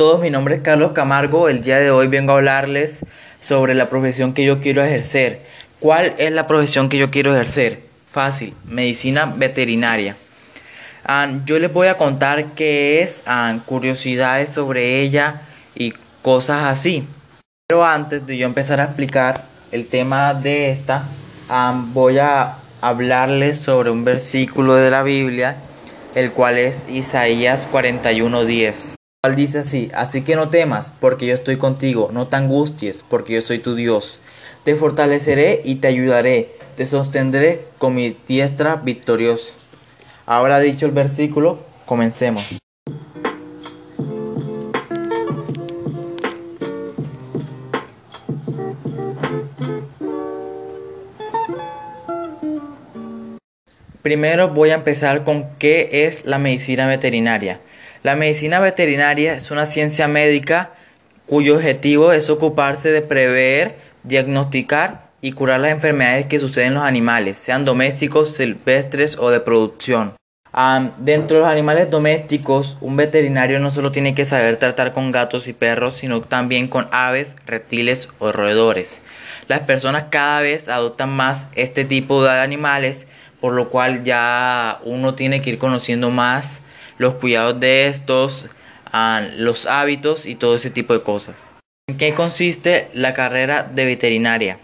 [0.00, 1.50] todos, mi nombre es Carlos Camargo.
[1.50, 3.04] El día de hoy vengo a hablarles
[3.38, 5.42] sobre la profesión que yo quiero ejercer.
[5.78, 7.82] ¿Cuál es la profesión que yo quiero ejercer?
[8.10, 10.16] Fácil, medicina veterinaria.
[11.04, 15.42] Ah, yo les voy a contar qué es, ah, curiosidades sobre ella
[15.74, 15.92] y
[16.22, 17.06] cosas así.
[17.68, 21.04] Pero antes de yo empezar a explicar el tema de esta,
[21.50, 25.58] ah, voy a hablarles sobre un versículo de la Biblia,
[26.14, 31.58] el cual es Isaías 41:10 cual dice así, así que no temas, porque yo estoy
[31.58, 34.18] contigo, no te angusties, porque yo soy tu Dios.
[34.64, 39.52] Te fortaleceré y te ayudaré, te sostendré con mi diestra victoriosa.
[40.24, 42.46] Ahora dicho el versículo, comencemos.
[54.00, 57.60] Primero voy a empezar con qué es la medicina veterinaria.
[58.02, 60.70] La medicina veterinaria es una ciencia médica
[61.26, 66.84] cuyo objetivo es ocuparse de prever, diagnosticar y curar las enfermedades que suceden en los
[66.84, 70.14] animales, sean domésticos, silvestres o de producción.
[70.96, 75.46] dentro de los animales domésticos, un veterinario no solo tiene que saber tratar con gatos
[75.46, 78.98] y perros, sino también con aves, reptiles o roedores.
[79.46, 83.06] Las personas cada vez adoptan más este tipo de animales,
[83.42, 86.60] por lo cual ya uno tiene que ir conociendo más
[87.00, 88.46] los cuidados de estos,
[89.38, 91.50] los hábitos y todo ese tipo de cosas.
[91.88, 94.58] ¿En qué consiste la carrera de veterinaria?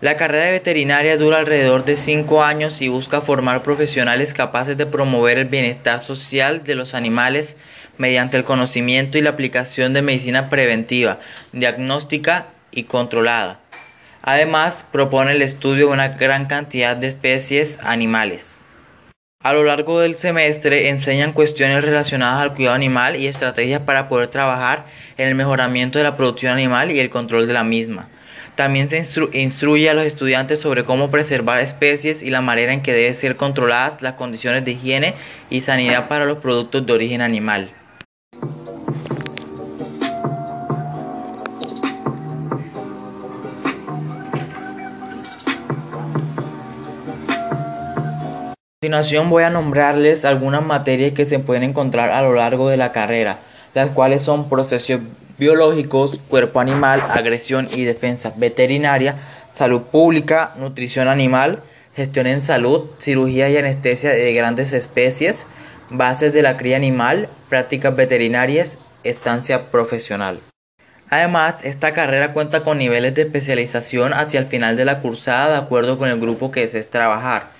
[0.00, 4.86] La carrera de veterinaria dura alrededor de 5 años y busca formar profesionales capaces de
[4.86, 7.56] promover el bienestar social de los animales
[7.98, 11.18] mediante el conocimiento y la aplicación de medicina preventiva,
[11.50, 13.58] diagnóstica y controlada.
[14.22, 18.53] Además, propone el estudio de una gran cantidad de especies animales.
[19.44, 24.28] A lo largo del semestre enseñan cuestiones relacionadas al cuidado animal y estrategias para poder
[24.28, 24.86] trabajar
[25.18, 28.08] en el mejoramiento de la producción animal y el control de la misma.
[28.54, 32.94] También se instruye a los estudiantes sobre cómo preservar especies y la manera en que
[32.94, 35.14] deben ser controladas las condiciones de higiene
[35.50, 37.68] y sanidad para los productos de origen animal.
[48.84, 52.92] Continuación voy a nombrarles algunas materias que se pueden encontrar a lo largo de la
[52.92, 53.38] carrera,
[53.72, 55.00] las cuales son procesos
[55.38, 59.16] biológicos, cuerpo animal, agresión y defensa veterinaria,
[59.54, 61.62] salud pública, nutrición animal,
[61.96, 65.46] gestión en salud, cirugía y anestesia de grandes especies,
[65.88, 70.40] bases de la cría animal, prácticas veterinarias, estancia profesional.
[71.08, 75.56] Además, esta carrera cuenta con niveles de especialización hacia el final de la cursada de
[75.56, 77.53] acuerdo con el grupo que desees trabajar.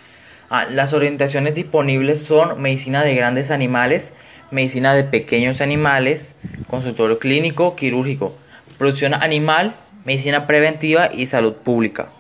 [0.57, 4.13] Ah, las orientaciones disponibles son medicina de grandes animales,
[4.53, 6.37] medicina de pequeños animales,
[6.69, 8.37] consultorio clínico, quirúrgico,
[8.79, 12.11] producción animal, medicina preventiva y salud pública.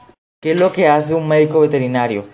[0.42, 2.24] ¿Qué es lo que hace un médico veterinario?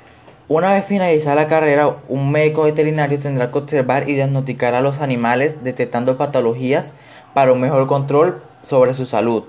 [0.48, 5.00] Una vez finalizada la carrera, un médico veterinario tendrá que observar y diagnosticar a los
[5.00, 6.94] animales detectando patologías
[7.34, 9.44] para un mejor control sobre su salud.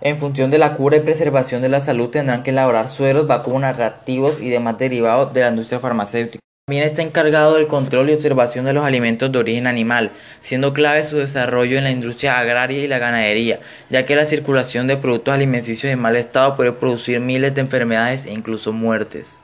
[0.00, 3.76] En función de la cura y preservación de la salud tendrán que elaborar sueros, vacunas,
[3.76, 6.38] reactivos y demás derivados de la industria farmacéutica.
[6.68, 10.12] También está encargado del control y observación de los alimentos de origen animal,
[10.44, 13.58] siendo clave su desarrollo en la industria agraria y la ganadería,
[13.90, 18.26] ya que la circulación de productos alimenticios en mal estado puede producir miles de enfermedades
[18.26, 19.38] e incluso muertes.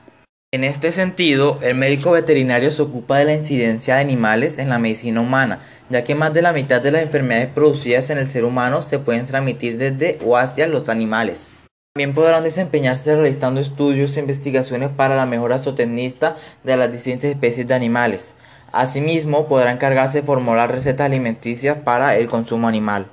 [0.55, 4.79] En este sentido, el médico veterinario se ocupa de la incidencia de animales en la
[4.79, 8.45] medicina humana, ya que más de la mitad de las enfermedades producidas en el ser
[8.45, 11.51] humano se pueden transmitir desde o hacia los animales.
[11.93, 17.67] También podrán desempeñarse realizando estudios e investigaciones para la mejora zootecnista de las distintas especies
[17.67, 18.33] de animales.
[18.71, 23.07] Asimismo, podrán encargarse de formular recetas alimenticias para el consumo animal.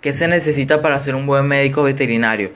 [0.00, 2.52] ¿Qué se necesita para ser un buen médico veterinario?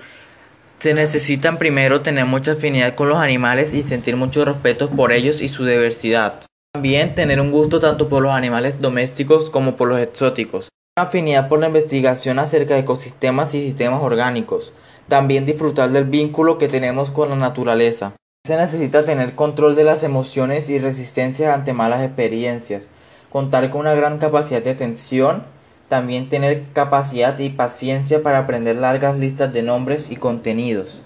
[0.78, 5.40] Se necesitan primero tener mucha afinidad con los animales y sentir mucho respeto por ellos
[5.40, 6.40] y su diversidad.
[6.72, 10.68] También tener un gusto tanto por los animales domésticos como por los exóticos.
[10.96, 14.72] Una afinidad por la investigación acerca de ecosistemas y sistemas orgánicos.
[15.08, 18.12] También disfrutar del vínculo que tenemos con la naturaleza.
[18.46, 22.84] Se necesita tener control de las emociones y resistencia ante malas experiencias.
[23.30, 25.42] Contar con una gran capacidad de atención
[25.92, 31.04] también tener capacidad y paciencia para aprender largas listas de nombres y contenidos.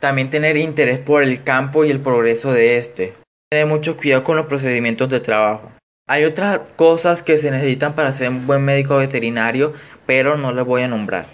[0.00, 3.14] También tener interés por el campo y el progreso de este.
[3.48, 5.70] Tener mucho cuidado con los procedimientos de trabajo.
[6.08, 9.72] Hay otras cosas que se necesitan para ser un buen médico veterinario,
[10.04, 11.26] pero no les voy a nombrar.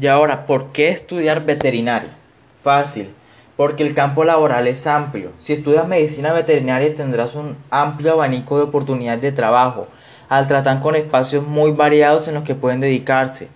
[0.00, 2.16] Y ahora, ¿por qué estudiar veterinaria?
[2.62, 3.12] Fácil,
[3.60, 5.32] porque el campo laboral es amplio.
[5.38, 9.86] Si estudias medicina veterinaria tendrás un amplio abanico de oportunidades de trabajo,
[10.30, 13.48] al tratar con espacios muy variados en los que pueden dedicarse.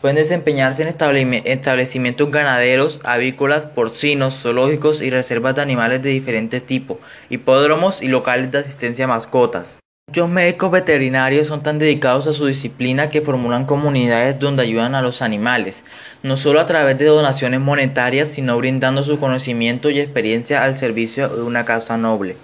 [0.00, 0.94] Pueden desempeñarse en
[1.44, 8.52] establecimientos ganaderos, avícolas, porcinos, zoológicos y reservas de animales de diferentes tipos, hipódromos y locales
[8.52, 9.80] de asistencia a mascotas.
[10.08, 15.02] Muchos médicos veterinarios son tan dedicados a su disciplina que formulan comunidades donde ayudan a
[15.02, 15.84] los animales,
[16.22, 21.28] no solo a través de donaciones monetarias, sino brindando su conocimiento y experiencia al servicio
[21.28, 22.36] de una causa noble.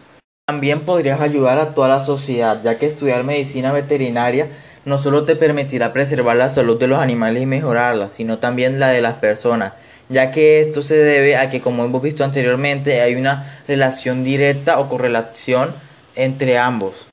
[0.47, 4.49] También podrías ayudar a toda la sociedad, ya que estudiar medicina veterinaria
[4.85, 8.89] no solo te permitirá preservar la salud de los animales y mejorarla, sino también la
[8.89, 9.73] de las personas,
[10.11, 14.79] ya que esto se debe a que, como hemos visto anteriormente, hay una relación directa
[14.79, 15.71] o correlación
[16.15, 17.09] entre ambos.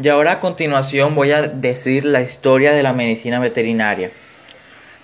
[0.00, 4.10] Y ahora a continuación voy a decir la historia de la medicina veterinaria.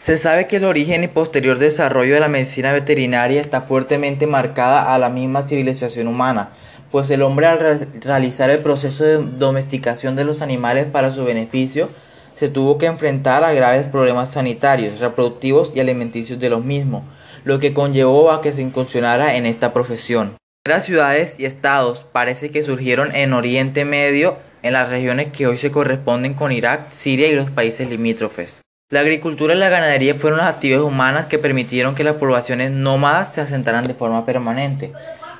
[0.01, 4.95] Se sabe que el origen y posterior desarrollo de la medicina veterinaria está fuertemente marcada
[4.95, 6.51] a la misma civilización humana,
[6.91, 11.91] pues el hombre al realizar el proceso de domesticación de los animales para su beneficio,
[12.35, 17.03] se tuvo que enfrentar a graves problemas sanitarios, reproductivos y alimenticios de los mismos,
[17.45, 20.37] lo que conllevó a que se incursionara en esta profesión.
[20.65, 25.57] Las ciudades y estados parece que surgieron en Oriente Medio en las regiones que hoy
[25.57, 28.61] se corresponden con Irak, Siria y los países limítrofes.
[28.91, 33.33] La agricultura y la ganadería fueron las actividades humanas que permitieron que las poblaciones nómadas
[33.35, 34.93] se asentaran de forma permanente,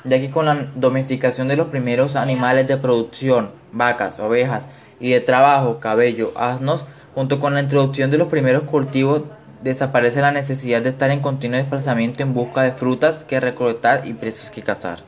[0.05, 4.67] ya que con la domesticación de los primeros animales de producción, vacas, ovejas,
[5.01, 6.85] y de trabajo, cabello, asnos,
[7.15, 9.23] junto con la introducción de los primeros cultivos,
[9.63, 14.13] desaparece la necesidad de estar en continuo desplazamiento en busca de frutas que recolectar y
[14.13, 15.05] presas que cazar.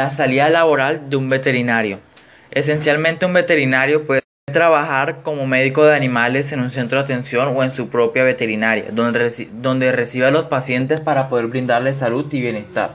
[0.00, 2.00] La salida laboral de un veterinario.
[2.52, 7.62] Esencialmente un veterinario puede trabajar como médico de animales en un centro de atención o
[7.62, 12.40] en su propia veterinaria, donde, donde recibe a los pacientes para poder brindarles salud y
[12.40, 12.92] bienestar.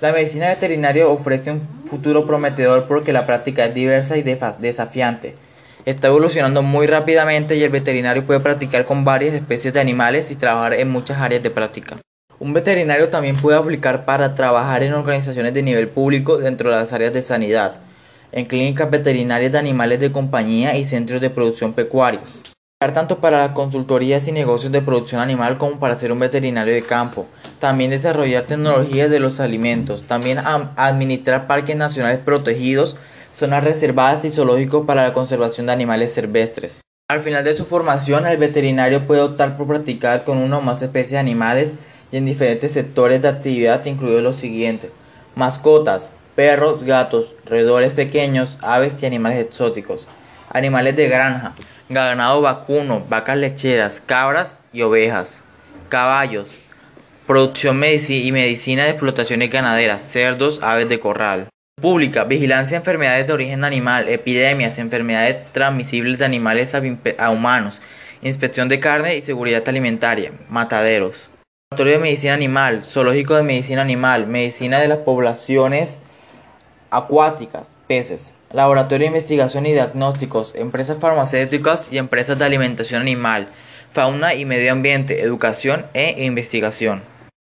[0.00, 5.36] La medicina veterinaria ofrece un futuro prometedor porque la práctica es diversa y desafiante.
[5.84, 10.34] Está evolucionando muy rápidamente y el veterinario puede practicar con varias especies de animales y
[10.34, 12.03] trabajar en muchas áreas de práctica.
[12.40, 16.92] Un veterinario también puede aplicar para trabajar en organizaciones de nivel público dentro de las
[16.92, 17.80] áreas de sanidad,
[18.32, 22.42] en clínicas veterinarias de animales de compañía y centros de producción pecuarios.
[22.92, 26.82] Tanto para las consultorías y negocios de producción animal como para ser un veterinario de
[26.82, 27.26] campo.
[27.58, 30.02] También desarrollar tecnologías de los alimentos.
[30.02, 30.38] También
[30.76, 32.96] administrar parques nacionales protegidos,
[33.32, 36.80] zonas reservadas y zoológicos para la conservación de animales silvestres.
[37.08, 40.82] Al final de su formación, el veterinario puede optar por practicar con una o más
[40.82, 41.72] especies de animales
[42.14, 44.92] y en diferentes sectores de actividad incluidos los siguientes.
[45.34, 50.08] Mascotas, perros, gatos, roedores pequeños, aves y animales exóticos.
[50.48, 51.56] Animales de granja,
[51.88, 55.42] ganado vacuno, vacas lecheras, cabras y ovejas.
[55.88, 56.52] Caballos,
[57.26, 61.48] producción y medicina de explotaciones ganaderas, cerdos, aves de corral.
[61.82, 66.70] Pública, vigilancia de enfermedades de origen animal, epidemias, enfermedades transmisibles de animales
[67.18, 67.80] a humanos,
[68.22, 71.33] inspección de carne y seguridad alimentaria, mataderos.
[71.74, 75.98] Laboratorio de Medicina Animal, Zoológico de Medicina Animal, Medicina de las Poblaciones
[76.90, 83.48] Acuáticas, Peces, Laboratorio de Investigación y Diagnósticos, Empresas Farmacéuticas y Empresas de Alimentación Animal,
[83.92, 87.02] Fauna y Medio Ambiente, Educación e Investigación.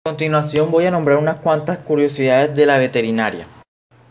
[0.07, 3.49] A continuación voy a nombrar unas cuantas curiosidades de la veterinaria.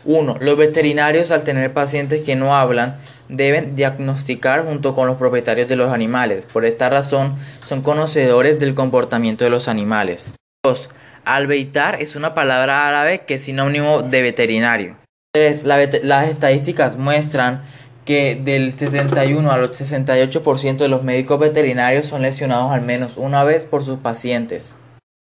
[0.03, 0.39] 1.
[0.41, 2.97] Los veterinarios al tener pacientes que no hablan
[3.31, 6.45] deben diagnosticar junto con los propietarios de los animales.
[6.45, 10.33] Por esta razón son conocedores del comportamiento de los animales.
[10.63, 10.89] 2.
[11.25, 14.97] Albeitar es una palabra árabe que es sinónimo de veterinario.
[15.33, 15.63] 3.
[15.63, 17.63] las estadísticas muestran
[18.05, 23.65] que del 61 al 68% de los médicos veterinarios son lesionados al menos una vez
[23.65, 24.75] por sus pacientes.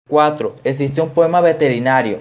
[0.08, 0.56] 4.
[0.64, 2.18] Existe un poema veterinario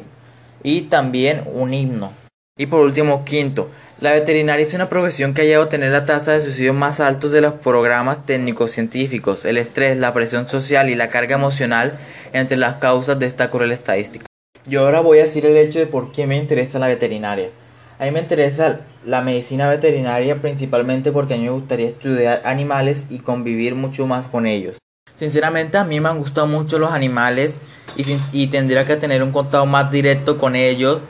[0.62, 2.14] y también un himno.
[2.58, 3.70] Y por último, quinto,
[4.02, 7.02] la veterinaria es una profesión que ha llegado a tener la tasa de suicidio más
[7.02, 9.44] altos de los programas técnicos científicos.
[9.44, 11.98] El estrés, la presión social y la carga emocional
[12.32, 14.26] entre las causas de esta cruel estadística.
[14.66, 17.50] Yo ahora voy a decir el hecho de por qué me interesa la veterinaria.
[17.98, 23.06] A mí me interesa la medicina veterinaria principalmente porque a mí me gustaría estudiar animales
[23.10, 24.78] y convivir mucho más con ellos.
[25.16, 27.60] Sinceramente a mí me han gustado mucho los animales
[27.98, 31.02] y, y tendría que tener un contacto más directo con ellos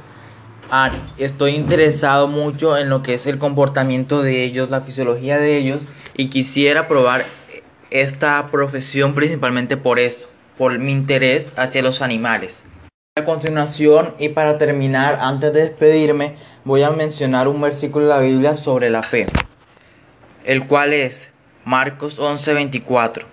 [0.72, 5.58] Ah, estoy interesado mucho en lo que es el comportamiento de ellos, la fisiología de
[5.58, 5.82] ellos
[6.16, 7.26] y quisiera probar
[7.90, 12.62] esta profesión principalmente por eso, por mi interés hacia los animales.
[13.16, 16.36] A continuación y para terminar, antes de despedirme,
[16.66, 19.26] voy a mencionar un versículo de la Biblia sobre la fe,
[20.46, 21.32] el cual es
[21.66, 23.26] Marcos 11:24.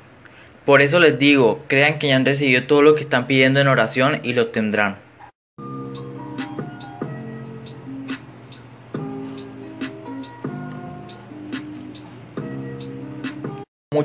[0.64, 3.68] Por eso les digo, crean que ya han recibido todo lo que están pidiendo en
[3.68, 5.05] oración y lo tendrán.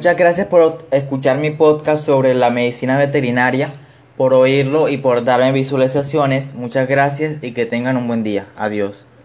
[0.02, 3.72] Muchas gracias por escuchar mi podcast sobre la medicina veterinaria,
[4.18, 6.56] por oírlo y por darme visualizaciones.
[6.56, 8.48] Muchas gracias y que tengan un buen día.
[8.58, 9.06] Adiós.